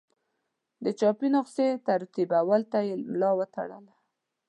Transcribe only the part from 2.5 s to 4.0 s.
ته یې ملا وتړله.